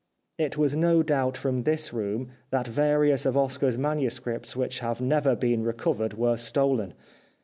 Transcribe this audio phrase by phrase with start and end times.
[0.49, 5.35] "It was no doubt from this room that various of Oscar's manuscripts which have never
[5.35, 6.95] been recovered were stolen.